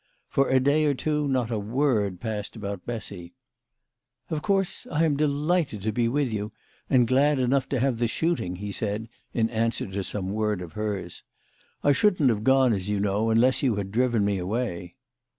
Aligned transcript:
For 0.29 0.49
a 0.49 0.59
day 0.59 0.85
or 0.85 0.95
two 0.95 1.27
not 1.27 1.51
a 1.51 1.59
word 1.59 2.19
passed 2.19 2.55
about 2.55 2.87
Bessy." 2.87 3.35
Of 4.31 4.41
course, 4.41 4.87
I 4.91 5.05
am 5.05 5.15
delighted 5.15 5.83
to 5.83 5.91
be 5.91 6.07
with 6.07 6.33
you, 6.33 6.51
and 6.89 7.07
glad 7.07 7.37
enough 7.37 7.69
to 7.69 7.79
have 7.79 7.99
the 7.99 8.07
shooting," 8.07 8.55
he 8.55 8.71
said, 8.71 9.09
in 9.31 9.47
answer 9.51 9.85
to 9.85 10.03
some 10.03 10.31
word 10.31 10.63
of 10.63 10.73
hers." 10.73 11.21
I 11.83 11.91
shouldn't 11.91 12.31
have 12.31 12.43
gone, 12.43 12.73
as 12.73 12.89
you 12.89 12.99
know, 12.99 13.29
unless 13.29 13.61
you 13.61 13.75
had 13.75 13.91
driven 13.91 14.25
me 14.25 14.39
away." 14.39 14.95